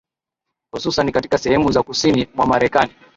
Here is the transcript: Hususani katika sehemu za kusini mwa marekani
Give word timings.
Hususani 0.71 1.11
katika 1.11 1.37
sehemu 1.37 1.71
za 1.71 1.83
kusini 1.83 2.27
mwa 2.35 2.45
marekani 2.45 2.93